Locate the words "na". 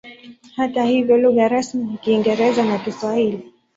2.65-2.77